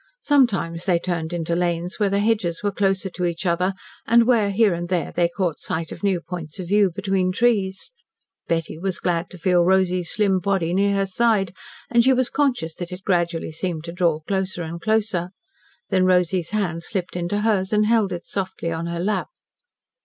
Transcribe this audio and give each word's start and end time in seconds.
Sometimes 0.23 0.85
he 0.87 0.97
turned 0.97 1.31
into 1.31 1.55
lanes, 1.55 1.99
where 1.99 2.09
the 2.09 2.17
hedges 2.21 2.63
were 2.63 2.71
closer 2.71 3.07
to 3.11 3.23
each 3.25 3.45
other, 3.45 3.73
and 4.07 4.25
where, 4.25 4.49
here 4.49 4.73
and 4.73 4.89
there, 4.89 5.11
they 5.11 5.29
caught 5.29 5.59
sight 5.59 5.91
of 5.91 6.01
new 6.03 6.19
points 6.19 6.59
of 6.59 6.67
view 6.67 6.89
between 6.89 7.31
trees. 7.31 7.91
Betty 8.47 8.79
was 8.79 8.97
glad 8.99 9.29
to 9.29 9.37
feel 9.37 9.63
Rosy's 9.63 10.09
slim 10.09 10.39
body 10.39 10.73
near 10.73 10.95
her 10.95 11.05
side, 11.05 11.53
and 11.87 12.03
she 12.03 12.13
was 12.13 12.31
conscious 12.31 12.73
that 12.77 12.91
it 12.91 13.03
gradually 13.03 13.51
seemed 13.51 13.83
to 13.83 13.91
draw 13.91 14.21
closer 14.21 14.63
and 14.63 14.81
closer. 14.81 15.29
Then 15.89 16.05
Rosy's 16.05 16.49
hand 16.49 16.81
slipped 16.81 17.15
into 17.15 17.41
hers 17.41 17.71
and 17.71 17.85
held 17.85 18.11
it 18.11 18.25
softly 18.25 18.71
on 18.71 18.87
her 18.87 18.99
lap. 18.99 19.27